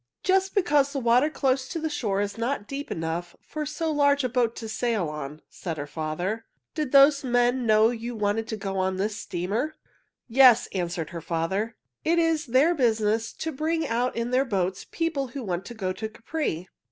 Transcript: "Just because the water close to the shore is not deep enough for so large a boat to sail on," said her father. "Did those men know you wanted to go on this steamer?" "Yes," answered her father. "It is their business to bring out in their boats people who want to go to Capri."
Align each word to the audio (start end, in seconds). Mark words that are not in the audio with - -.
"Just 0.23 0.55
because 0.55 0.91
the 0.93 0.99
water 0.99 1.29
close 1.29 1.67
to 1.67 1.79
the 1.79 1.87
shore 1.87 2.21
is 2.21 2.35
not 2.35 2.65
deep 2.67 2.89
enough 2.89 3.35
for 3.39 3.67
so 3.67 3.91
large 3.91 4.23
a 4.23 4.29
boat 4.29 4.55
to 4.55 4.67
sail 4.67 5.07
on," 5.09 5.43
said 5.47 5.77
her 5.77 5.85
father. 5.85 6.43
"Did 6.73 6.91
those 6.91 7.23
men 7.23 7.67
know 7.67 7.91
you 7.91 8.15
wanted 8.15 8.47
to 8.47 8.57
go 8.57 8.79
on 8.79 8.97
this 8.97 9.17
steamer?" 9.19 9.75
"Yes," 10.27 10.65
answered 10.73 11.11
her 11.11 11.21
father. 11.21 11.75
"It 12.03 12.17
is 12.17 12.47
their 12.47 12.73
business 12.73 13.31
to 13.33 13.51
bring 13.51 13.87
out 13.87 14.15
in 14.15 14.31
their 14.31 14.43
boats 14.43 14.87
people 14.89 15.27
who 15.27 15.43
want 15.43 15.65
to 15.65 15.75
go 15.75 15.93
to 15.93 16.09
Capri." 16.09 16.67